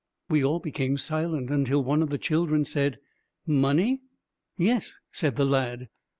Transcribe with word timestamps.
We 0.31 0.43
all 0.43 0.57
became 0.57 0.97
silent, 0.97 1.51
until 1.51 1.83
one 1.83 2.01
of 2.01 2.09
the 2.09 2.17
children 2.17 2.65
said: 2.65 2.97
"Money?" 3.45 4.01
"Yes," 4.57 4.95
said 5.11 5.35
the 5.35 5.45
lad. 5.45 5.89